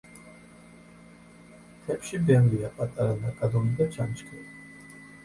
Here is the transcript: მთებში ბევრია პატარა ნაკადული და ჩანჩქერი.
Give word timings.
მთებში 1.73 2.21
ბევრია 2.29 2.71
პატარა 2.79 3.19
ნაკადული 3.27 3.75
და 3.83 3.89
ჩანჩქერი. 3.97 4.43